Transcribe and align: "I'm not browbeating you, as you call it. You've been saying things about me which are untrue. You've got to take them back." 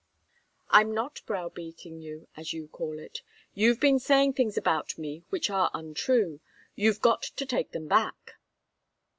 "I'm 0.71 0.95
not 0.95 1.21
browbeating 1.27 2.01
you, 2.01 2.27
as 2.35 2.53
you 2.53 2.67
call 2.69 2.97
it. 2.97 3.21
You've 3.53 3.79
been 3.79 3.99
saying 3.99 4.33
things 4.33 4.57
about 4.57 4.97
me 4.97 5.21
which 5.29 5.47
are 5.51 5.69
untrue. 5.75 6.39
You've 6.75 7.01
got 7.01 7.21
to 7.21 7.45
take 7.45 7.69
them 7.71 7.87
back." 7.87 8.39